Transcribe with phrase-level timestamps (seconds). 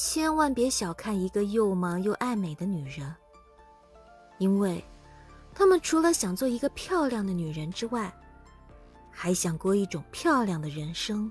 [0.00, 3.12] 千万别小看一个又忙又爱美的女人，
[4.38, 4.82] 因为，
[5.52, 8.14] 她们除了想做一个漂亮的女人之外，
[9.10, 11.28] 还想过一种漂亮的人生。